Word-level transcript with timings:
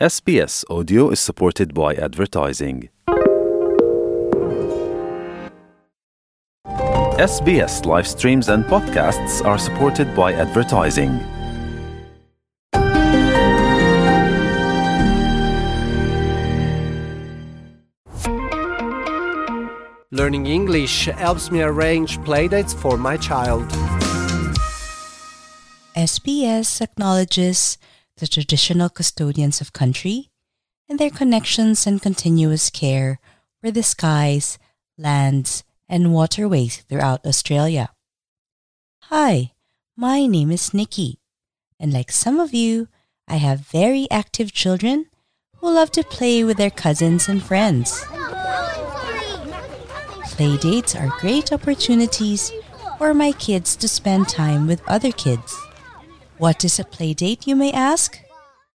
SBS 0.00 0.64
Audio 0.68 1.10
is 1.10 1.20
supported 1.20 1.72
by 1.72 1.94
advertising. 1.94 2.88
SBS 7.16 7.86
live 7.86 8.04
streams 8.04 8.48
and 8.48 8.64
podcasts 8.64 9.44
are 9.44 9.56
supported 9.56 10.12
by 10.16 10.32
advertising. 10.32 11.20
Learning 20.10 20.46
English 20.46 21.04
helps 21.06 21.52
me 21.52 21.62
arrange 21.62 22.18
playdates 22.24 22.74
for 22.74 22.96
my 22.98 23.16
child. 23.16 23.70
SBS 25.94 26.80
acknowledges 26.80 27.78
the 28.16 28.26
traditional 28.26 28.88
custodians 28.88 29.60
of 29.60 29.72
country 29.72 30.30
and 30.88 30.98
their 30.98 31.10
connections 31.10 31.86
and 31.86 32.02
continuous 32.02 32.70
care 32.70 33.18
for 33.60 33.70
the 33.70 33.82
skies, 33.82 34.58
lands, 34.96 35.64
and 35.88 36.12
waterways 36.12 36.82
throughout 36.88 37.26
Australia. 37.26 37.90
Hi, 39.04 39.52
my 39.96 40.26
name 40.26 40.50
is 40.50 40.74
Nikki, 40.74 41.18
and 41.80 41.92
like 41.92 42.12
some 42.12 42.40
of 42.40 42.54
you, 42.54 42.88
I 43.26 43.36
have 43.36 43.60
very 43.60 44.06
active 44.10 44.52
children 44.52 45.06
who 45.56 45.72
love 45.72 45.90
to 45.92 46.02
play 46.04 46.44
with 46.44 46.56
their 46.56 46.70
cousins 46.70 47.28
and 47.28 47.42
friends. 47.42 48.04
Playdates 50.34 50.98
are 51.00 51.20
great 51.20 51.52
opportunities 51.52 52.52
for 52.98 53.14
my 53.14 53.32
kids 53.32 53.76
to 53.76 53.88
spend 53.88 54.28
time 54.28 54.66
with 54.66 54.82
other 54.88 55.12
kids. 55.12 55.56
What 56.44 56.62
is 56.62 56.78
a 56.78 56.84
playdate, 56.84 57.46
you 57.46 57.56
may 57.56 57.72
ask? 57.72 58.20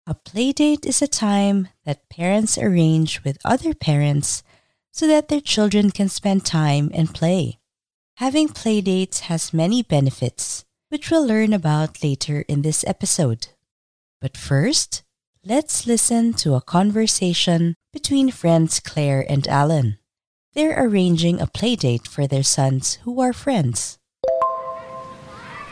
A 0.06 0.14
playdate 0.14 0.84
is 0.84 1.00
a 1.00 1.09
time 1.09 1.68
that 1.87 2.10
parents 2.10 2.59
arrange 2.59 3.24
with 3.24 3.38
other 3.42 3.73
parents 3.73 4.42
so 4.92 5.06
that 5.06 5.29
their 5.29 5.40
children 5.40 5.90
can 5.90 6.10
spend 6.10 6.45
time 6.45 6.90
and 6.92 7.15
play. 7.15 7.60
Having 8.16 8.48
playdates 8.51 9.32
has 9.32 9.54
many 9.54 9.82
benefits, 9.82 10.66
which 10.90 11.10
we'll 11.10 11.26
learn 11.26 11.54
about 11.54 12.04
later 12.04 12.45
in 12.48 12.60
this 12.60 12.85
episode. 12.87 13.48
But 14.20 14.37
first, 14.37 15.02
let's 15.42 15.87
listen 15.87 16.35
to 16.45 16.57
a 16.57 16.60
conversation 16.60 17.76
between 17.95 18.30
friends 18.30 18.79
Claire 18.79 19.24
and 19.26 19.48
Alan. 19.48 19.96
They're 20.52 20.85
arranging 20.85 21.40
a 21.40 21.46
playdate 21.46 22.09
for 22.09 22.26
their 22.26 22.45
sons 22.45 22.98
who 23.04 23.23
are 23.23 23.32
friends. 23.32 23.98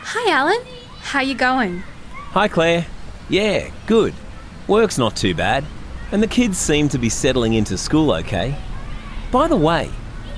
Hi, 0.01 0.31
Alan. 0.31 0.82
How 1.03 1.19
you 1.21 1.35
going? 1.35 1.83
Hi, 2.31 2.47
Claire. 2.47 2.87
Yeah, 3.29 3.69
good. 3.85 4.15
Work's 4.67 4.97
not 4.97 5.15
too 5.15 5.35
bad, 5.35 5.63
and 6.11 6.23
the 6.23 6.27
kids 6.27 6.57
seem 6.57 6.89
to 6.89 6.97
be 6.97 7.09
settling 7.09 7.53
into 7.53 7.77
school 7.77 8.11
okay. 8.13 8.57
By 9.31 9.47
the 9.47 9.55
way, 9.55 9.91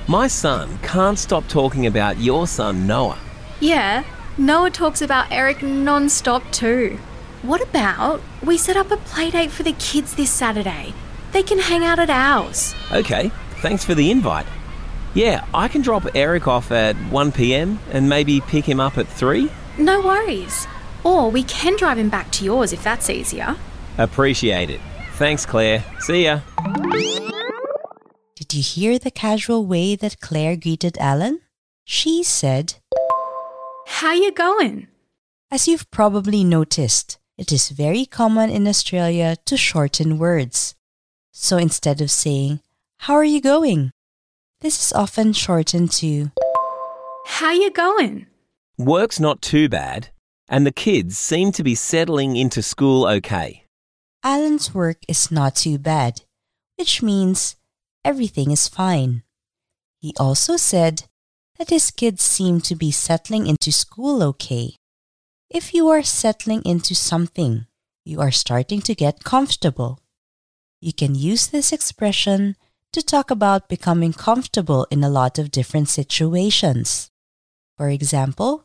my 0.08 0.28
son 0.28 0.78
can't 0.80 1.18
stop 1.18 1.48
talking 1.48 1.86
about 1.86 2.18
your 2.18 2.46
son, 2.46 2.86
Noah. 2.86 3.18
Yeah, 3.62 4.04
Noah 4.38 4.70
talks 4.70 5.02
about 5.02 5.32
Eric 5.32 5.64
non-stop 5.64 6.44
too. 6.52 7.00
What 7.42 7.62
about 7.62 8.22
we 8.44 8.58
set 8.58 8.76
up 8.76 8.92
a 8.92 8.98
playdate 8.98 9.52
for 9.52 9.64
the 9.64 9.74
kids 9.74 10.16
this 10.16 10.32
Saturday? 10.32 10.94
They 11.32 11.44
can 11.44 11.60
hang 11.60 11.86
out 11.86 12.00
at 12.00 12.10
ours. 12.10 12.76
Okay, 12.92 13.32
thanks 13.62 13.86
for 13.86 13.96
the 13.96 14.12
invite. 14.12 14.48
Yeah, 15.14 15.46
I 15.54 15.70
can 15.70 15.82
drop 15.82 16.06
Eric 16.16 16.48
off 16.48 16.72
at 16.72 16.98
1pm 16.98 17.78
and 17.92 18.10
maybe 18.10 18.42
pick 18.42 18.66
him 18.66 18.82
up 18.82 18.98
at 18.98 19.08
3. 19.08 19.50
No 19.78 20.02
worries. 20.02 20.68
Or 21.04 21.30
we 21.30 21.44
can 21.44 21.76
drive 21.78 21.98
him 21.98 22.10
back 22.10 22.32
to 22.32 22.46
yours 22.46 22.74
if 22.74 22.84
that's 22.84 23.10
easier. 23.10 23.56
Appreciate 23.98 24.70
it. 24.70 24.82
Thanks, 25.14 25.46
Claire. 25.46 25.84
See 26.00 26.26
ya. 26.26 26.42
Did 28.36 28.54
you 28.54 28.62
hear 28.62 29.00
the 29.00 29.12
casual 29.12 29.66
way 29.66 29.96
that 29.96 30.20
Claire 30.20 30.56
greeted 30.58 30.98
Alan? 30.98 31.42
She 31.86 32.24
said, 32.24 32.76
How 33.88 34.14
you 34.14 34.32
going? 34.32 34.88
As 35.52 35.68
you've 35.68 35.90
probably 35.92 36.44
noticed, 36.44 37.18
it 37.38 37.52
is 37.52 37.70
very 37.70 38.06
common 38.06 38.50
in 38.50 38.68
Australia 38.68 39.38
to 39.46 39.56
shorten 39.56 40.18
words. 40.18 40.76
So 41.32 41.58
instead 41.58 42.02
of 42.02 42.12
saying, 42.12 42.62
How 43.00 43.14
are 43.14 43.24
you 43.24 43.42
going? 43.42 43.92
This 44.62 44.84
is 44.84 44.94
often 44.94 45.34
shortened 45.34 45.92
to, 45.94 46.32
How 47.26 47.52
you 47.52 47.72
going? 47.72 48.28
Work's 48.78 49.22
not 49.22 49.42
too 49.42 49.70
bad, 49.70 50.10
and 50.50 50.66
the 50.66 50.72
kids 50.72 51.18
seem 51.18 51.54
to 51.54 51.64
be 51.64 51.76
settling 51.76 52.36
into 52.36 52.62
school 52.62 53.08
okay. 53.08 53.64
Alan's 54.22 54.74
work 54.74 54.98
is 55.08 55.32
not 55.32 55.56
too 55.56 55.78
bad, 55.78 56.24
which 56.78 57.02
means 57.02 57.56
everything 58.04 58.52
is 58.52 58.68
fine. 58.68 59.24
He 60.02 60.14
also 60.20 60.58
said 60.58 61.04
that 61.58 61.70
his 61.70 61.90
kids 61.90 62.22
seem 62.22 62.60
to 62.62 62.76
be 62.76 62.92
settling 62.92 63.48
into 63.48 63.72
school 63.72 64.22
okay. 64.22 64.76
If 65.50 65.74
you 65.74 65.88
are 65.88 66.04
settling 66.04 66.62
into 66.66 66.96
something, 66.96 67.68
you 68.04 68.20
are 68.20 68.32
starting 68.32 68.82
to 68.82 68.94
get 68.94 69.24
comfortable. 69.24 70.02
You 70.82 70.92
can 70.92 71.16
use 71.16 71.48
this 71.48 71.72
expression 71.72 72.58
to 72.92 73.02
talk 73.02 73.32
about 73.32 73.70
becoming 73.70 74.12
comfortable 74.12 74.86
in 74.92 75.02
a 75.02 75.10
lot 75.10 75.40
of 75.40 75.50
different 75.50 75.88
situations. 75.88 77.10
For 77.78 77.90
example, 77.90 78.65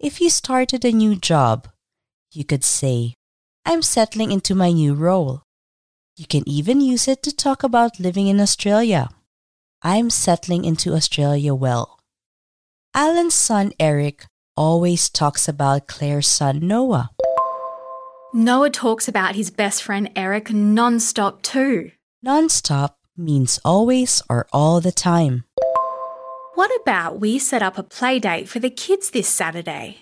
if 0.00 0.20
you 0.20 0.30
started 0.30 0.84
a 0.84 0.92
new 0.92 1.16
job, 1.16 1.68
you 2.32 2.44
could 2.44 2.62
say, 2.62 3.14
I'm 3.64 3.82
settling 3.82 4.30
into 4.30 4.54
my 4.54 4.70
new 4.70 4.94
role. 4.94 5.42
You 6.16 6.26
can 6.26 6.48
even 6.48 6.80
use 6.80 7.08
it 7.08 7.22
to 7.24 7.34
talk 7.34 7.64
about 7.64 7.98
living 7.98 8.28
in 8.28 8.40
Australia. 8.40 9.08
I'm 9.82 10.10
settling 10.10 10.64
into 10.64 10.94
Australia 10.94 11.54
well. 11.54 11.98
Alan's 12.94 13.34
son 13.34 13.72
Eric 13.80 14.26
always 14.56 15.08
talks 15.08 15.48
about 15.48 15.88
Claire's 15.88 16.28
son 16.28 16.60
Noah. 16.60 17.10
Noah 18.32 18.70
talks 18.70 19.08
about 19.08 19.34
his 19.34 19.50
best 19.50 19.82
friend 19.82 20.10
Eric 20.14 20.52
non-stop 20.52 21.42
too. 21.42 21.90
Non-stop 22.22 22.98
means 23.16 23.58
always 23.64 24.22
or 24.28 24.46
all 24.52 24.80
the 24.80 24.92
time. 24.92 25.44
What 26.58 26.74
about 26.82 27.20
we 27.20 27.38
set 27.38 27.62
up 27.62 27.78
a 27.78 27.84
playdate 27.84 28.48
for 28.48 28.58
the 28.58 28.68
kids 28.68 29.10
this 29.10 29.28
Saturday? 29.28 29.98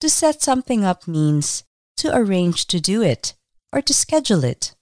To 0.00 0.10
set 0.10 0.42
something 0.42 0.84
up 0.84 1.06
means 1.06 1.62
to 1.98 2.10
arrange 2.12 2.66
to 2.66 2.80
do 2.80 3.00
it 3.00 3.34
or 3.72 3.80
to 3.82 3.94
schedule 3.94 4.42
it. 4.42 4.74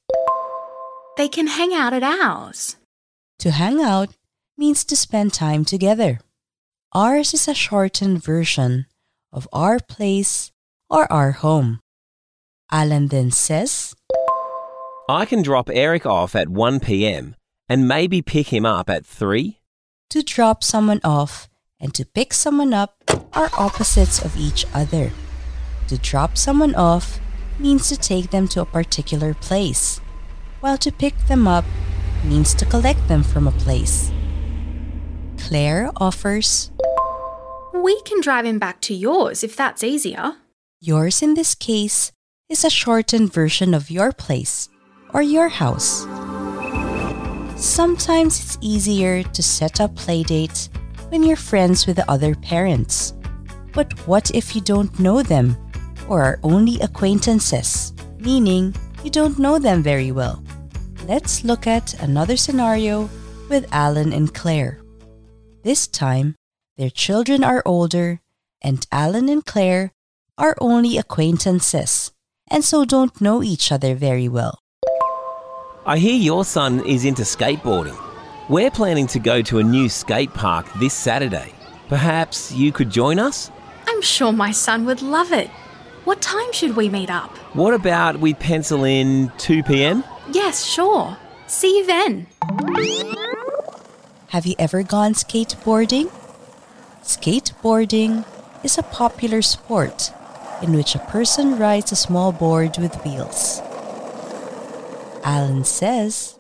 They 1.19 1.29
can 1.29 1.49
hang 1.49 1.75
out 1.75 1.93
at 1.93 2.03
ours. 2.03 2.77
To 3.41 3.51
hang 3.51 3.83
out 3.83 4.09
means 4.57 4.87
to 4.87 4.97
spend 4.97 5.35
time 5.35 5.67
together. 5.67 6.21
Ours 6.95 7.35
is 7.35 7.47
a 7.47 7.53
shortened 7.53 8.25
version 8.25 8.87
of 9.31 9.47
our 9.53 9.81
place 9.81 10.51
or 10.89 11.13
our 11.13 11.33
home. 11.33 11.81
Alan 12.73 13.09
then 13.09 13.31
says, 13.33 13.95
I 15.11 15.27
can 15.27 15.43
drop 15.43 15.69
Eric 15.71 16.07
off 16.07 16.35
at 16.35 16.49
1pm 16.49 17.35
and 17.69 17.87
maybe 17.87 18.23
pick 18.23 18.49
him 18.51 18.65
up 18.65 18.89
at 18.89 19.05
3. 19.05 19.59
To 20.11 20.23
drop 20.23 20.65
someone 20.65 21.01
off 21.05 21.51
and 21.79 21.93
to 21.93 22.07
pick 22.07 22.33
someone 22.33 22.73
up 22.73 22.97
are 23.35 23.51
opposites 23.59 24.25
of 24.25 24.39
each 24.39 24.65
other. 24.73 25.13
To 25.89 25.99
drop 25.99 26.39
someone 26.39 26.75
off 26.75 27.21
means 27.59 27.89
to 27.91 27.97
take 27.97 28.31
them 28.31 28.49
to 28.49 28.63
a 28.63 28.65
particular 28.65 29.35
place, 29.35 30.01
while 30.61 30.79
to 30.79 30.91
pick 30.91 31.15
them 31.27 31.47
up 31.47 31.67
means 32.25 32.55
to 32.55 32.65
collect 32.65 33.07
them 33.09 33.23
from 33.23 33.47
a 33.47 33.53
place. 33.53 34.11
Claire 35.37 35.91
offers, 35.97 36.71
We 37.75 38.01
can 38.03 38.23
drive 38.23 38.47
him 38.47 38.59
back 38.59 38.81
to 38.89 38.95
yours 38.95 39.45
if 39.45 39.57
that's 39.57 39.85
easier. 39.85 40.37
Yours 40.81 41.21
in 41.21 41.35
this 41.35 41.55
case 41.55 42.13
is 42.49 42.65
a 42.65 42.71
shortened 42.71 43.31
version 43.31 43.75
of 43.75 43.91
your 43.91 44.13
place 44.13 44.71
or 45.13 45.21
your 45.21 45.49
house. 45.49 46.07
Sometimes 47.59 48.41
it's 48.41 48.59
easier 48.61 49.23
to 49.23 49.43
set 49.43 49.81
up 49.81 49.95
playdates 49.95 50.69
when 51.11 51.23
you're 51.23 51.37
friends 51.37 51.87
with 51.87 51.97
the 51.97 52.11
other 52.11 52.35
parents. 52.35 53.15
But 53.75 53.93
what 54.07 54.31
if 54.31 54.55
you 54.55 54.61
don't 54.61 54.99
know 54.99 55.23
them 55.23 55.57
or 56.09 56.23
are 56.23 56.41
only 56.43 56.81
acquaintances, 56.81 57.93
meaning 58.19 58.75
you 59.03 59.11
don't 59.11 59.39
know 59.39 59.59
them 59.59 59.83
very 59.83 60.13
well? 60.13 60.43
Let's 61.07 61.45
look 61.45 61.67
at 61.67 62.01
another 62.01 62.37
scenario 62.37 63.11
with 63.49 63.67
Alan 63.73 64.13
and 64.13 64.33
Claire. 64.33 64.81
This 65.65 65.89
time, 65.89 66.37
their 66.77 66.91
children 66.91 67.43
are 67.43 67.63
older, 67.67 68.21
and 68.63 68.87
Alan 68.93 69.29
and 69.29 69.45
Claire 69.45 69.93
are 70.39 70.57
only 70.61 70.97
acquaintances 70.97 72.13
and 72.51 72.65
so 72.65 72.85
don't 72.85 73.21
know 73.21 73.43
each 73.43 73.71
other 73.71 73.95
very 73.95 74.29
well. 74.29 74.61
I 75.89 75.97
hear 75.97 76.17
your 76.17 76.45
son 76.45 76.85
is 76.85 77.07
into 77.07 77.23
skateboarding. 77.23 77.97
We're 78.51 78.71
planning 78.71 79.07
to 79.07 79.19
go 79.19 79.41
to 79.41 79.59
a 79.59 79.63
new 79.63 79.89
skate 79.89 80.35
park 80.35 80.67
this 80.75 80.93
Saturday. 80.93 81.55
Perhaps 81.89 82.53
you 82.53 82.73
could 82.73 82.91
join 82.91 83.19
us? 83.19 83.51
I'm 83.87 84.03
sure 84.03 84.31
my 84.31 84.51
son 84.51 84.85
would 84.85 85.01
love 85.01 85.33
it. 85.33 85.49
What 86.05 86.21
time 86.21 86.53
should 86.53 86.77
we 86.77 86.91
meet 86.91 87.09
up? 87.09 87.35
What 87.55 87.73
about 87.73 88.21
we 88.21 88.35
pencil 88.35 88.85
in 88.85 89.33
2 89.39 89.63
pm? 89.63 90.05
Yes, 90.31 90.63
sure. 90.63 91.17
See 91.47 91.79
you 91.79 91.87
then. 91.87 92.27
Have 94.29 94.45
you 94.45 94.57
ever 94.59 94.83
gone 94.83 95.15
skateboarding? 95.15 96.13
Skateboarding 97.03 98.27
is 98.63 98.77
a 98.77 98.83
popular 98.83 99.41
sport 99.41 100.13
in 100.61 100.75
which 100.75 100.95
a 100.95 100.99
person 100.99 101.59
rides 101.59 101.93
a 101.93 101.97
small 101.97 102.31
board 102.31 102.77
with 102.77 102.95
wheels. 103.07 103.63
Alan 105.29 105.63
says, 105.63 106.39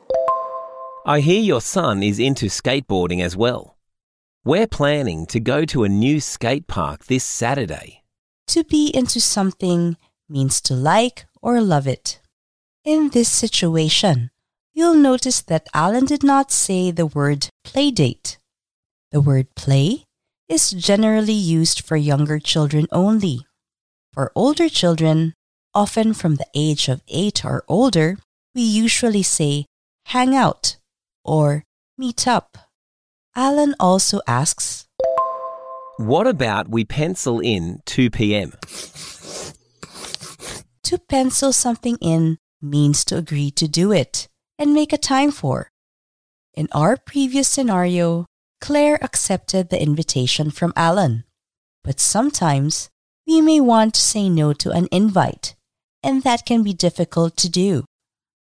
I 1.04 1.20
hear 1.20 1.42
your 1.42 1.60
son 1.60 2.02
is 2.02 2.18
into 2.18 2.46
skateboarding 2.46 3.22
as 3.22 3.36
well. 3.36 3.76
We're 4.46 4.66
planning 4.66 5.26
to 5.26 5.40
go 5.40 5.66
to 5.66 5.84
a 5.84 5.90
new 5.90 6.20
skate 6.20 6.66
park 6.66 7.04
this 7.04 7.22
Saturday. 7.22 8.02
To 8.46 8.64
be 8.64 8.90
into 8.94 9.20
something 9.20 9.98
means 10.26 10.62
to 10.62 10.72
like 10.72 11.26
or 11.42 11.60
love 11.60 11.86
it. 11.86 12.18
In 12.82 13.10
this 13.10 13.28
situation, 13.28 14.30
you'll 14.72 14.94
notice 14.94 15.42
that 15.42 15.68
Alan 15.74 16.06
did 16.06 16.24
not 16.24 16.50
say 16.50 16.90
the 16.90 17.04
word 17.04 17.50
playdate. 17.66 18.38
The 19.12 19.20
word 19.20 19.54
play 19.54 20.04
is 20.48 20.70
generally 20.70 21.40
used 21.58 21.82
for 21.82 21.98
younger 21.98 22.38
children 22.38 22.86
only. 22.90 23.40
For 24.14 24.32
older 24.34 24.70
children, 24.70 25.34
often 25.74 26.14
from 26.14 26.36
the 26.36 26.48
age 26.54 26.88
of 26.88 27.02
8 27.08 27.44
or 27.44 27.64
older, 27.68 28.16
we 28.54 28.62
usually 28.62 29.22
say 29.22 29.66
hang 30.06 30.34
out 30.34 30.76
or 31.24 31.64
meet 31.96 32.26
up. 32.26 32.56
Alan 33.36 33.74
also 33.78 34.20
asks, 34.26 34.86
What 35.96 36.26
about 36.26 36.68
we 36.68 36.84
pencil 36.84 37.40
in 37.40 37.80
2 37.86 38.10
p.m.? 38.10 38.52
To 40.84 40.98
pencil 40.98 41.52
something 41.52 41.98
in 42.00 42.38
means 42.62 43.04
to 43.04 43.16
agree 43.16 43.50
to 43.52 43.68
do 43.68 43.92
it 43.92 44.28
and 44.58 44.74
make 44.74 44.92
a 44.92 44.98
time 44.98 45.30
for. 45.30 45.70
In 46.54 46.68
our 46.72 46.96
previous 46.96 47.46
scenario, 47.46 48.26
Claire 48.60 48.98
accepted 49.02 49.68
the 49.68 49.80
invitation 49.80 50.50
from 50.50 50.72
Alan. 50.74 51.24
But 51.84 52.00
sometimes 52.00 52.90
we 53.26 53.40
may 53.40 53.60
want 53.60 53.94
to 53.94 54.00
say 54.00 54.28
no 54.28 54.52
to 54.54 54.70
an 54.70 54.88
invite, 54.90 55.54
and 56.02 56.22
that 56.22 56.44
can 56.44 56.62
be 56.62 56.72
difficult 56.72 57.36
to 57.36 57.48
do. 57.48 57.84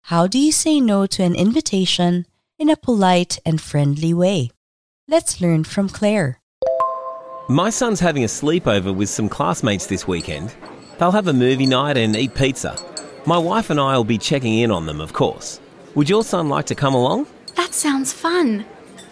How 0.07 0.25
do 0.25 0.39
you 0.39 0.54
say 0.54 0.80
no 0.80 1.06
to 1.06 1.24
an 1.24 1.36
invitation 1.36 2.27
in 2.57 2.69
a 2.69 2.77
polite 2.77 3.39
and 3.45 3.59
friendly 3.59 4.13
way? 4.13 4.51
Let's 5.09 5.42
learn 5.42 5.65
from 5.65 5.89
Claire. 5.89 6.39
My 7.50 7.69
son's 7.69 8.00
having 8.00 8.24
a 8.24 8.27
sleepover 8.27 8.95
with 8.95 9.09
some 9.09 9.27
classmates 9.27 9.88
this 9.88 10.07
weekend. 10.07 10.56
They'll 10.98 11.12
have 11.12 11.27
a 11.27 11.33
movie 11.33 11.65
night 11.65 11.98
and 11.98 12.15
eat 12.15 12.36
pizza. 12.36 12.77
My 13.25 13.38
wife 13.38 13.69
and 13.69 13.81
I 13.81 13.98
will 13.98 14.06
be 14.06 14.18
checking 14.18 14.57
in 14.57 14.71
on 14.71 14.86
them, 14.86 15.01
of 15.01 15.12
course. 15.12 15.59
Would 15.94 16.09
your 16.09 16.24
son 16.24 16.48
like 16.48 16.68
to 16.68 16.75
come 16.75 16.94
along? 16.94 17.27
That 17.57 17.74
sounds 17.74 18.13
fun. 18.13 18.63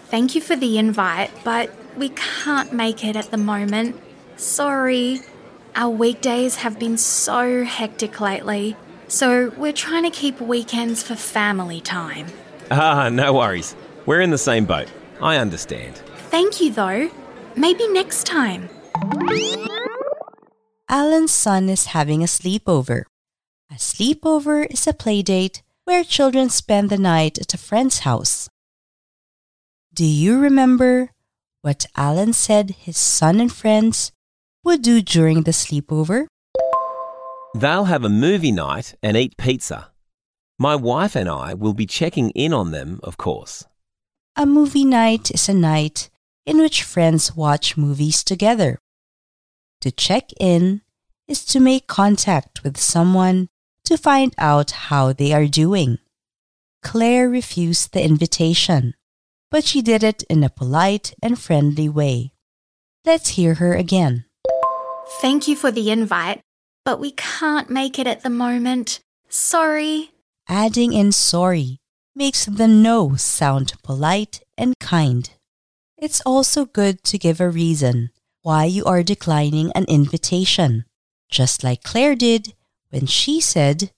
Thank 0.06 0.34
you 0.34 0.40
for 0.40 0.56
the 0.56 0.78
invite, 0.78 1.30
but 1.44 1.70
we 1.98 2.08
can't 2.08 2.72
make 2.72 3.04
it 3.04 3.16
at 3.16 3.30
the 3.30 3.36
moment. 3.36 4.00
Sorry. 4.38 5.20
Our 5.74 5.90
weekdays 5.90 6.56
have 6.56 6.78
been 6.78 6.96
so 6.96 7.64
hectic 7.64 8.18
lately, 8.18 8.76
so 9.08 9.52
we're 9.56 9.72
trying 9.72 10.04
to 10.04 10.10
keep 10.10 10.40
weekends 10.40 11.02
for 11.02 11.14
family 11.16 11.80
time. 11.80 12.26
Ah, 12.68 13.08
no 13.08 13.32
worries. 13.32 13.76
We're 14.06 14.20
in 14.20 14.30
the 14.30 14.38
same 14.38 14.64
boat. 14.64 14.88
I 15.22 15.36
understand. 15.36 15.94
Thank 16.30 16.60
you, 16.60 16.72
though. 16.72 17.08
Maybe 17.54 17.86
next 17.86 18.24
time. 18.26 18.68
Alan's 20.88 21.30
son 21.30 21.68
is 21.68 21.86
having 21.86 22.22
a 22.22 22.26
sleepover. 22.26 23.04
A 23.70 23.74
sleepover 23.74 24.66
is 24.68 24.86
a 24.88 24.92
playdate 24.92 25.62
where 25.84 26.02
children 26.02 26.50
spend 26.50 26.90
the 26.90 26.98
night 26.98 27.38
at 27.38 27.54
a 27.54 27.58
friend's 27.58 28.00
house. 28.00 28.48
Do 29.94 30.04
you 30.04 30.40
remember 30.40 31.10
what 31.62 31.86
Alan 31.96 32.32
said 32.32 32.70
his 32.70 32.98
son 32.98 33.40
and 33.40 33.52
friends 33.52 34.10
would 34.64 34.82
do 34.82 35.00
during 35.02 35.42
the 35.42 35.52
sleepover? 35.52 36.26
They'll 37.56 37.86
have 37.86 38.04
a 38.04 38.10
movie 38.10 38.52
night 38.52 38.96
and 39.02 39.16
eat 39.16 39.38
pizza. 39.38 39.90
My 40.58 40.76
wife 40.76 41.16
and 41.16 41.26
I 41.26 41.54
will 41.54 41.72
be 41.72 41.86
checking 41.86 42.28
in 42.32 42.52
on 42.52 42.70
them, 42.70 43.00
of 43.02 43.16
course. 43.16 43.64
A 44.36 44.44
movie 44.44 44.84
night 44.84 45.30
is 45.30 45.48
a 45.48 45.54
night 45.54 46.10
in 46.44 46.58
which 46.58 46.82
friends 46.82 47.34
watch 47.34 47.78
movies 47.78 48.22
together. 48.22 48.78
To 49.80 49.90
check 49.90 50.32
in 50.38 50.82
is 51.28 51.46
to 51.46 51.58
make 51.58 51.86
contact 51.86 52.62
with 52.62 52.76
someone 52.76 53.48
to 53.86 53.96
find 53.96 54.34
out 54.36 54.72
how 54.90 55.14
they 55.14 55.32
are 55.32 55.46
doing. 55.46 55.96
Claire 56.82 57.26
refused 57.26 57.94
the 57.94 58.04
invitation, 58.04 58.92
but 59.50 59.64
she 59.64 59.80
did 59.80 60.02
it 60.02 60.24
in 60.24 60.44
a 60.44 60.50
polite 60.50 61.14
and 61.22 61.38
friendly 61.38 61.88
way. 61.88 62.34
Let's 63.06 63.30
hear 63.30 63.54
her 63.54 63.72
again. 63.72 64.26
Thank 65.22 65.48
you 65.48 65.56
for 65.56 65.70
the 65.70 65.90
invite, 65.90 66.42
but 66.86 67.00
we 67.00 67.10
can't 67.10 67.68
make 67.68 67.98
it 67.98 68.06
at 68.06 68.22
the 68.22 68.30
moment. 68.30 69.00
Sorry. 69.28 70.12
Adding 70.48 70.92
in 70.92 71.10
sorry 71.10 71.80
makes 72.14 72.46
the 72.46 72.68
no 72.68 73.16
sound 73.16 73.74
polite 73.82 74.40
and 74.56 74.78
kind. 74.78 75.28
It's 75.98 76.22
also 76.24 76.64
good 76.64 77.02
to 77.02 77.18
give 77.18 77.40
a 77.40 77.50
reason 77.50 78.10
why 78.42 78.66
you 78.66 78.84
are 78.84 79.02
declining 79.02 79.72
an 79.74 79.84
invitation, 79.88 80.84
just 81.28 81.64
like 81.64 81.82
Claire 81.82 82.14
did 82.14 82.54
when 82.90 83.06
she 83.06 83.40
said, 83.40 83.90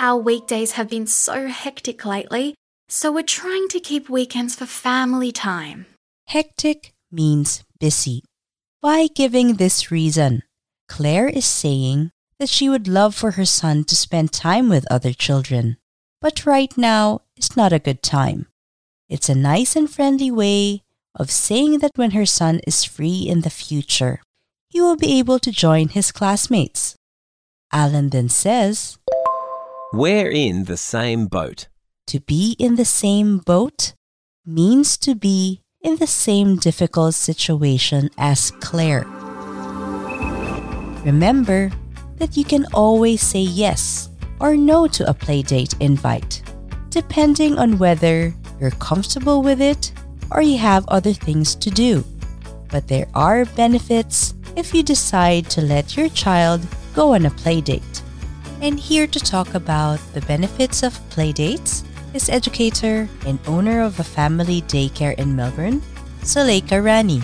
Our 0.00 0.18
weekdays 0.18 0.72
have 0.72 0.90
been 0.90 1.06
so 1.06 1.46
hectic 1.46 2.04
lately, 2.04 2.56
so 2.88 3.12
we're 3.12 3.22
trying 3.22 3.68
to 3.68 3.78
keep 3.78 4.10
weekends 4.10 4.56
for 4.56 4.66
family 4.66 5.30
time. 5.30 5.86
Hectic 6.26 6.92
means 7.12 7.62
busy. 7.78 8.24
By 8.80 9.06
giving 9.14 9.54
this 9.54 9.92
reason, 9.92 10.42
Claire 10.88 11.28
is 11.28 11.44
saying 11.44 12.10
that 12.38 12.48
she 12.48 12.68
would 12.68 12.88
love 12.88 13.14
for 13.14 13.32
her 13.32 13.44
son 13.44 13.84
to 13.84 13.94
spend 13.94 14.32
time 14.32 14.68
with 14.68 14.90
other 14.90 15.12
children, 15.12 15.76
but 16.20 16.44
right 16.46 16.76
now 16.76 17.20
is 17.36 17.56
not 17.56 17.72
a 17.72 17.78
good 17.78 18.02
time. 18.02 18.46
It's 19.08 19.28
a 19.28 19.34
nice 19.34 19.76
and 19.76 19.90
friendly 19.90 20.30
way 20.30 20.82
of 21.14 21.30
saying 21.30 21.80
that 21.80 21.92
when 21.96 22.12
her 22.12 22.26
son 22.26 22.60
is 22.66 22.84
free 22.84 23.20
in 23.28 23.42
the 23.42 23.50
future, 23.50 24.20
he 24.68 24.80
will 24.80 24.96
be 24.96 25.18
able 25.18 25.38
to 25.38 25.52
join 25.52 25.88
his 25.88 26.10
classmates. 26.12 26.96
Alan 27.72 28.10
then 28.10 28.28
says, 28.28 28.98
We're 29.92 30.30
in 30.30 30.64
the 30.64 30.76
same 30.76 31.26
boat. 31.26 31.68
To 32.08 32.20
be 32.20 32.56
in 32.58 32.76
the 32.76 32.84
same 32.84 33.38
boat 33.38 33.94
means 34.44 34.96
to 34.98 35.14
be 35.14 35.60
in 35.82 35.96
the 35.96 36.06
same 36.06 36.56
difficult 36.56 37.14
situation 37.14 38.10
as 38.16 38.50
Claire. 38.60 39.06
Remember 41.04 41.70
that 42.16 42.36
you 42.36 42.44
can 42.44 42.66
always 42.72 43.20
say 43.20 43.40
yes 43.40 44.10
or 44.38 44.56
no 44.56 44.86
to 44.86 45.08
a 45.08 45.14
playdate 45.14 45.74
invite, 45.80 46.42
depending 46.90 47.58
on 47.58 47.78
whether 47.78 48.34
you're 48.60 48.78
comfortable 48.78 49.42
with 49.42 49.60
it 49.60 49.92
or 50.30 50.42
you 50.42 50.58
have 50.58 50.84
other 50.88 51.12
things 51.12 51.54
to 51.56 51.70
do. 51.70 52.04
But 52.70 52.88
there 52.88 53.08
are 53.14 53.44
benefits 53.44 54.34
if 54.56 54.74
you 54.74 54.82
decide 54.82 55.50
to 55.50 55.60
let 55.60 55.96
your 55.96 56.08
child 56.10 56.60
go 56.94 57.14
on 57.14 57.26
a 57.26 57.30
playdate. 57.30 58.02
And 58.60 58.78
here 58.78 59.06
to 59.06 59.18
talk 59.18 59.54
about 59.54 59.98
the 60.14 60.20
benefits 60.22 60.82
of 60.82 60.94
playdates 61.10 61.82
is 62.14 62.28
educator 62.28 63.08
and 63.26 63.38
owner 63.46 63.82
of 63.82 63.98
a 63.98 64.04
family 64.04 64.62
daycare 64.62 65.18
in 65.18 65.34
Melbourne, 65.34 65.82
Suleika 66.22 66.82
Rani. 66.84 67.22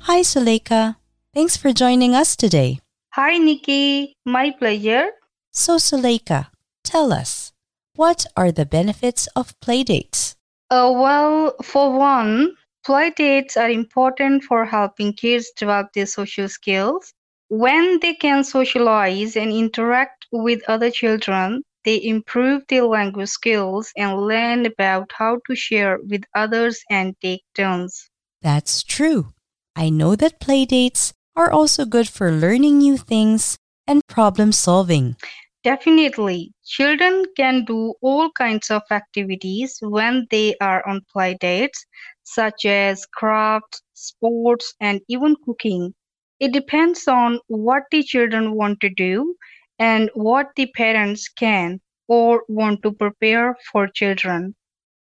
Hi, 0.00 0.22
Suleika. 0.22 0.99
Thanks 1.32 1.56
for 1.56 1.72
joining 1.72 2.12
us 2.12 2.34
today. 2.34 2.80
Hi, 3.12 3.38
Nikki. 3.38 4.16
My 4.26 4.50
pleasure. 4.50 5.10
So, 5.52 5.76
Suleika, 5.76 6.48
tell 6.82 7.12
us, 7.12 7.52
what 7.94 8.26
are 8.36 8.50
the 8.50 8.66
benefits 8.66 9.28
of 9.36 9.54
playdates? 9.60 10.34
Uh, 10.70 10.90
well, 10.92 11.54
for 11.62 11.96
one, 11.96 12.56
playdates 12.84 13.56
are 13.56 13.70
important 13.70 14.42
for 14.42 14.64
helping 14.64 15.12
kids 15.12 15.52
develop 15.56 15.92
their 15.92 16.06
social 16.06 16.48
skills. 16.48 17.12
When 17.46 18.00
they 18.00 18.14
can 18.14 18.42
socialize 18.42 19.36
and 19.36 19.52
interact 19.52 20.26
with 20.32 20.62
other 20.66 20.90
children, 20.90 21.62
they 21.84 22.02
improve 22.02 22.64
their 22.68 22.86
language 22.86 23.28
skills 23.28 23.92
and 23.96 24.20
learn 24.20 24.66
about 24.66 25.12
how 25.12 25.38
to 25.46 25.54
share 25.54 26.00
with 26.08 26.24
others 26.34 26.82
and 26.90 27.14
take 27.22 27.44
turns. 27.54 28.10
That's 28.42 28.82
true. 28.82 29.32
I 29.76 29.90
know 29.90 30.16
that 30.16 30.40
playdates 30.40 31.12
are 31.36 31.50
also 31.50 31.84
good 31.84 32.08
for 32.08 32.32
learning 32.32 32.78
new 32.78 32.96
things 32.96 33.56
and 33.86 34.06
problem 34.06 34.52
solving. 34.52 35.16
Definitely, 35.62 36.54
children 36.64 37.24
can 37.36 37.64
do 37.64 37.94
all 38.00 38.30
kinds 38.30 38.70
of 38.70 38.82
activities 38.90 39.78
when 39.82 40.26
they 40.30 40.56
are 40.60 40.86
on 40.88 41.02
play 41.12 41.34
dates, 41.34 41.84
such 42.22 42.64
as 42.64 43.06
crafts, 43.06 43.82
sports, 43.92 44.74
and 44.80 45.00
even 45.08 45.36
cooking. 45.44 45.94
It 46.38 46.52
depends 46.52 47.06
on 47.06 47.40
what 47.48 47.82
the 47.90 48.02
children 48.02 48.54
want 48.54 48.80
to 48.80 48.88
do 48.88 49.36
and 49.78 50.10
what 50.14 50.48
the 50.56 50.66
parents 50.74 51.28
can 51.28 51.80
or 52.08 52.44
want 52.48 52.82
to 52.82 52.92
prepare 52.92 53.56
for 53.70 53.86
children. 53.86 54.54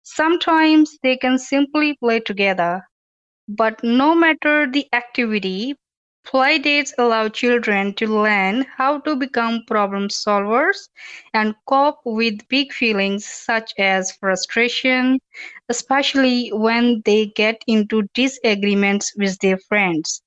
Sometimes 0.03 0.99
they 1.03 1.17
can 1.17 1.39
simply 1.39 1.95
play 1.95 2.21
together. 2.21 2.87
But 3.49 3.83
no 3.83 4.15
matter 4.15 4.71
the 4.71 4.87
activity, 4.93 5.77
Playdates 6.25 6.93
allow 6.99 7.29
children 7.29 7.95
to 7.95 8.07
learn 8.07 8.65
how 8.77 9.01
to 9.01 9.17
become 9.17 9.65
problem 9.67 10.09
solvers 10.09 10.89
and 11.35 11.55
cope 11.67 12.01
with 12.05 12.47
big 12.49 12.73
feelings 12.73 13.27
such 13.27 13.73
as 13.79 14.13
frustration, 14.13 15.19
especially 15.69 16.51
when 16.51 17.03
they 17.05 17.27
get 17.27 17.63
into 17.67 18.03
disagreements 18.15 19.13
with 19.17 19.39
their 19.41 19.59
friends. 19.59 20.23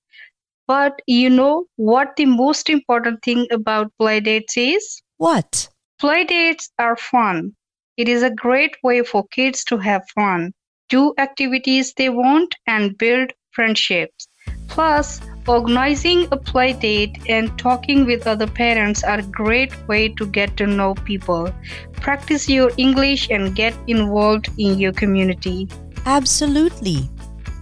But 0.68 1.02
you 1.08 1.30
know 1.30 1.66
what 1.76 2.16
the 2.16 2.26
most 2.26 2.70
important 2.70 3.22
thing 3.24 3.48
about 3.52 3.92
playdates 4.00 4.58
is? 4.58 5.02
What? 5.18 5.70
Playdates 6.02 6.70
are 6.78 6.98
fun. 6.98 7.56
It 7.98 8.10
is 8.10 8.24
a 8.24 8.30
great 8.30 8.76
way 8.84 9.02
for 9.04 9.28
kids 9.28 9.64
to 9.66 9.78
have 9.78 10.04
fun, 10.14 10.54
do 10.90 11.14
activities 11.18 11.94
they 11.94 12.10
want, 12.10 12.56
and 12.68 12.98
build 12.98 13.32
friendships. 13.52 14.28
Plus, 14.68 15.22
organizing 15.48 16.28
a 16.32 16.38
play 16.38 16.74
date 16.74 17.18
and 17.30 17.58
talking 17.58 18.06
with 18.06 18.28
other 18.28 18.48
parents 18.48 19.04
are 19.04 19.20
a 19.20 19.30
great 19.30 19.72
way 19.88 20.10
to 20.10 20.26
get 20.26 20.58
to 20.58 20.68
know 20.68 20.96
people, 21.06 21.54
practice 21.94 22.50
your 22.50 22.72
English, 22.78 23.30
and 23.30 23.56
get 23.56 23.74
involved 23.88 24.50
in 24.58 24.80
your 24.80 24.94
community. 24.94 25.68
Absolutely. 26.06 27.10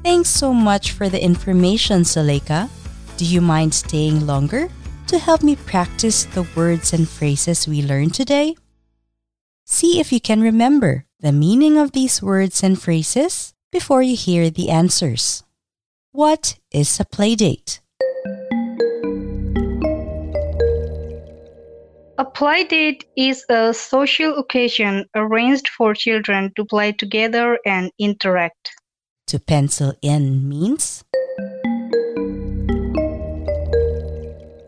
Thanks 0.03 0.29
so 0.29 0.53
much 0.53 0.91
for 0.91 1.07
the 1.09 1.21
information, 1.21 2.03
Suleika. 2.03 2.69
Do 3.17 3.25
you 3.25 3.41
mind 3.41 3.73
staying 3.73 4.25
longer 4.25 4.67
to 5.07 5.19
help 5.19 5.43
me 5.43 5.55
practice 5.55 6.25
the 6.25 6.47
words 6.55 6.93
and 6.93 7.07
phrases 7.07 7.67
we 7.67 7.81
learned 7.81 8.13
today? 8.13 8.55
See 9.65 9.99
if 9.99 10.11
you 10.11 10.19
can 10.19 10.41
remember 10.41 11.05
the 11.19 11.31
meaning 11.31 11.77
of 11.77 11.93
these 11.93 12.21
words 12.21 12.63
and 12.63 12.79
phrases 12.79 13.53
before 13.71 14.01
you 14.01 14.15
hear 14.15 14.49
the 14.49 14.69
answers. 14.69 15.43
What 16.13 16.59
is 16.71 16.99
a 16.99 17.05
playdate? 17.05 17.79
A 22.19 22.23
playdate 22.23 23.01
is 23.17 23.43
a 23.49 23.73
social 23.73 24.37
occasion 24.37 25.05
arranged 25.15 25.69
for 25.69 25.95
children 25.95 26.53
to 26.55 26.65
play 26.65 26.91
together 26.91 27.57
and 27.65 27.91
interact. 27.97 28.69
To 29.25 29.39
pencil 29.39 29.93
in 30.03 30.47
means 30.47 31.03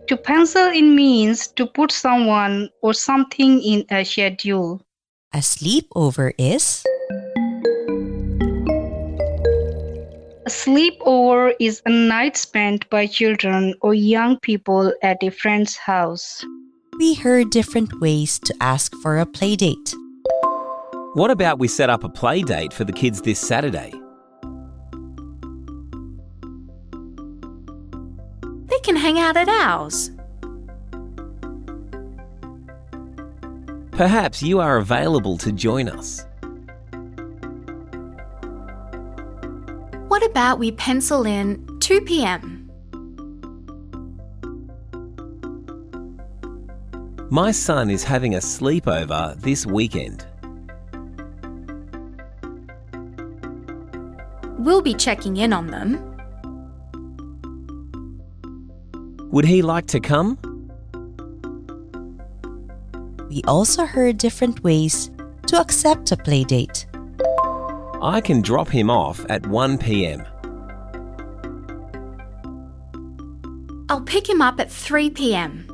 To 0.08 0.18
pencil 0.18 0.72
in 0.74 0.96
means 0.96 1.46
to 1.62 1.68
put 1.68 1.92
someone 1.92 2.70
or 2.82 2.96
something 2.96 3.62
in 3.62 3.86
a 3.92 4.04
schedule. 4.04 4.82
a 5.32 5.40
sleepover 5.46 6.34
is 6.40 6.82
A 10.46 10.50
sleepover 10.50 11.56
is 11.60 11.82
a 11.88 11.90
night 11.90 12.38
spent 12.38 12.88
by 12.92 13.08
children 13.08 13.74
or 13.82 13.96
young 13.96 14.38
people 14.42 14.94
at 15.02 15.18
a 15.24 15.32
friend's 15.32 15.76
house. 15.76 16.46
we 17.00 17.16
heard 17.16 17.50
different 17.50 18.00
ways 18.00 18.38
to 18.38 18.54
ask 18.62 18.94
for 19.02 19.18
a 19.18 19.26
playdate. 19.26 19.96
What 21.16 21.32
about 21.32 21.58
we 21.58 21.68
set 21.68 21.90
up 21.90 22.04
a 22.04 22.10
play 22.10 22.44
date 22.44 22.74
for 22.74 22.84
the 22.84 22.94
kids 22.94 23.24
this 23.24 23.40
Saturday? 23.40 23.92
They 28.68 28.80
can 28.84 28.98
hang 28.98 29.18
out 29.18 29.36
at 29.36 29.50
ours. 29.50 30.12
Perhaps 33.94 34.44
you 34.44 34.60
are 34.60 34.78
available 34.78 35.40
to 35.40 35.52
join 35.52 35.90
us. 35.90 36.24
What 40.16 40.26
about 40.32 40.60
we 40.60 40.72
pencil 40.72 41.26
in 41.26 41.62
2 41.82 42.00
pm? 42.00 42.72
My 47.30 47.52
son 47.52 47.90
is 47.90 48.06
having 48.06 48.34
a 48.34 48.38
sleepover 48.38 49.36
this 49.42 49.66
weekend. 49.66 50.26
We'll 54.58 54.82
be 54.82 54.94
checking 54.94 55.36
in 55.36 55.52
on 55.52 55.68
them. 55.68 56.00
Would 59.32 59.44
he 59.44 59.62
like 59.62 59.88
to 59.88 60.00
come? 60.00 60.38
We 63.28 63.42
also 63.46 63.86
heard 63.86 64.18
different 64.18 64.64
ways 64.64 65.12
to 65.48 65.60
accept 65.60 66.14
a 66.14 66.16
playdate. 66.16 66.86
I 68.02 68.22
can 68.22 68.42
drop 68.42 68.70
him 68.70 68.90
off 68.90 69.26
at 69.30 69.46
1 69.48 69.78
pm. 69.78 70.24
I'll 73.90 74.02
pick 74.02 74.30
him 74.30 74.42
up 74.42 74.60
at 74.60 74.72
3 74.72 75.10
pm. 75.10 75.68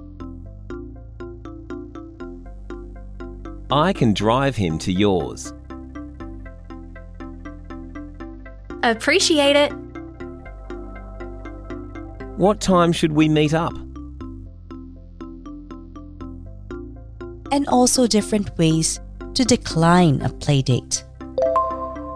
I 3.71 3.93
can 3.93 4.13
drive 4.13 4.55
him 4.55 4.77
to 4.79 4.91
yours. 4.91 5.53
Appreciate 8.83 9.55
it. 9.55 9.71
What 12.37 12.59
time 12.59 12.91
should 12.91 13.13
we 13.13 13.29
meet 13.29 13.53
up? 13.53 13.73
and 17.51 17.67
also 17.67 18.07
different 18.07 18.57
ways 18.57 18.99
to 19.33 19.43
decline 19.43 20.21
a 20.21 20.29
playdate. 20.29 21.03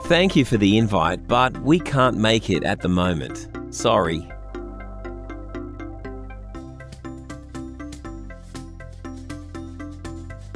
Thank 0.08 0.36
you 0.36 0.46
for 0.46 0.58
the 0.58 0.78
invite, 0.78 1.28
but 1.28 1.58
we 1.64 1.80
can't 1.80 2.16
make 2.16 2.52
it 2.52 2.64
at 2.64 2.82
the 2.82 2.88
moment. 2.88 3.48
Sorry. 3.72 4.30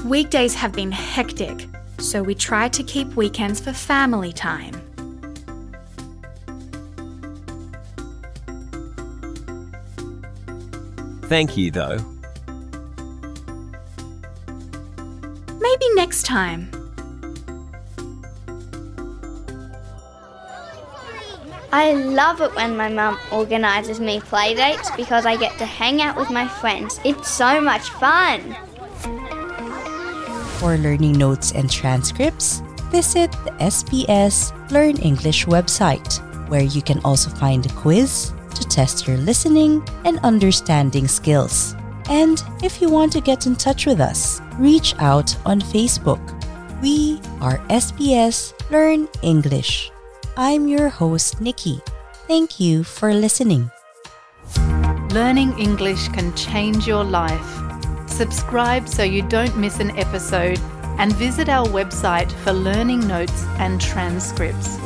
Weekdays 0.05 0.53
have 0.53 0.71
been 0.73 0.91
hectic, 0.91 1.67
so 1.97 2.21
we 2.21 2.35
try 2.35 2.67
to 2.69 2.83
keep 2.83 3.07
weekends 3.15 3.59
for 3.59 3.73
family 3.73 4.31
time. 4.31 4.75
Thank 11.23 11.57
you, 11.57 11.71
though. 11.71 11.97
Maybe 15.59 15.85
next 15.95 16.23
time. 16.27 16.78
I 21.71 21.93
love 21.93 22.41
it 22.41 22.55
when 22.55 22.75
my 22.75 22.89
mum 22.89 23.19
organises 23.31 23.99
me 23.99 24.19
play 24.19 24.55
dates 24.55 24.89
because 24.97 25.27
I 25.27 25.38
get 25.38 25.57
to 25.59 25.65
hang 25.65 26.01
out 26.01 26.17
with 26.17 26.31
my 26.31 26.47
friends. 26.47 26.99
It's 27.05 27.29
so 27.29 27.61
much 27.61 27.89
fun. 27.89 28.55
For 30.57 30.77
learning 30.77 31.13
notes 31.13 31.51
and 31.51 31.69
transcripts, 31.69 32.61
visit 32.89 33.31
the 33.45 33.51
SBS 33.59 34.51
Learn 34.71 34.97
English 34.97 35.45
website, 35.45 36.17
where 36.49 36.63
you 36.63 36.81
can 36.81 36.99
also 37.05 37.29
find 37.29 37.65
a 37.65 37.73
quiz 37.73 38.33
to 38.55 38.63
test 38.67 39.07
your 39.07 39.17
listening 39.17 39.83
and 40.05 40.17
understanding 40.19 41.07
skills. 41.07 41.75
And 42.09 42.43
if 42.63 42.81
you 42.81 42.89
want 42.89 43.11
to 43.13 43.21
get 43.21 43.45
in 43.45 43.55
touch 43.55 43.85
with 43.85 44.01
us, 44.01 44.41
reach 44.57 44.95
out 44.97 45.38
on 45.45 45.61
Facebook. 45.61 46.19
We 46.81 47.21
are 47.41 47.59
SBS 47.69 48.53
Learn 48.71 49.07
English. 49.21 49.91
I'm 50.41 50.69
your 50.69 50.88
host, 50.88 51.41
Nikki. 51.41 51.81
Thank 52.25 52.62
you 52.62 52.86
for 52.86 53.13
listening. 53.13 53.69
Learning 55.12 55.51
English 55.60 56.08
can 56.08 56.34
change 56.34 56.88
your 56.88 57.03
life. 57.03 57.60
Subscribe 58.08 58.88
so 58.88 59.03
you 59.03 59.22
don't 59.22 59.58
miss 59.58 59.81
an 59.81 59.91
episode 59.98 60.58
and 60.98 61.13
visit 61.13 61.50
our 61.50 61.67
website 61.67 62.31
for 62.31 62.53
learning 62.53 63.05
notes 63.05 63.43
and 63.58 63.81
transcripts. 63.81 64.77